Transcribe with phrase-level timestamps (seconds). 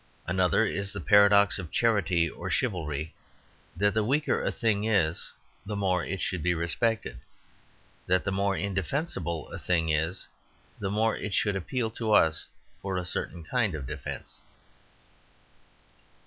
[0.25, 3.13] Another is the paradox of charity or chivalry
[3.75, 5.31] that the weaker a thing is
[5.63, 7.19] the more it should be respected,
[8.07, 10.25] that the more indefensible a thing is
[10.79, 12.47] the more it should appeal to us
[12.81, 14.41] for a certain kind of defence.